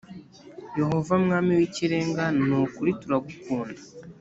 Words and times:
yehova 0.77 1.13
mwami 1.23 1.51
w 1.59 1.61
‘ikirenga 1.67 2.23
ni 2.47 2.53
ukuri 2.61 2.91
turagukunda. 3.01 3.81